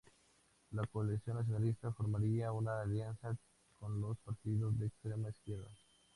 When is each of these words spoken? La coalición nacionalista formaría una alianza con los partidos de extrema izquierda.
La 0.71 0.87
coalición 0.87 1.37
nacionalista 1.37 1.91
formaría 1.91 2.51
una 2.51 2.81
alianza 2.81 3.37
con 3.79 4.01
los 4.01 4.17
partidos 4.21 4.75
de 4.79 4.87
extrema 4.87 5.29
izquierda. 5.29 5.69